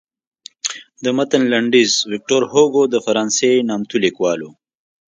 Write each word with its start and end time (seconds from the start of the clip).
د 1.03 1.05
متن 1.17 1.41
لنډیز 1.53 1.91
ویکتور 2.11 2.41
هوګو 2.51 2.83
د 2.93 2.95
فرانسې 3.05 3.51
نامتو 3.67 3.95
لیکوال 4.05 4.39
و. 4.43 4.47